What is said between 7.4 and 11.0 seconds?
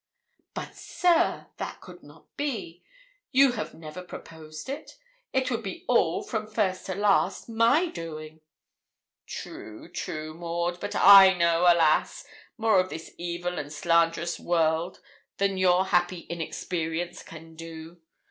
my doing.' 'True, dear Maud, but